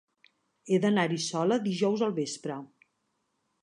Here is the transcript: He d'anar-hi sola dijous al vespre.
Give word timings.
He 0.75 0.79
d'anar-hi 0.85 1.21
sola 1.27 1.61
dijous 1.69 2.05
al 2.09 2.19
vespre. 2.23 2.61